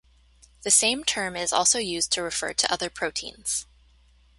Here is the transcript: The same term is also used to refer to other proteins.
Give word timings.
The 0.63 0.71
same 0.71 1.03
term 1.03 1.35
is 1.35 1.53
also 1.53 1.77
used 1.77 2.11
to 2.13 2.23
refer 2.23 2.53
to 2.53 2.73
other 2.73 2.89
proteins. 2.89 3.67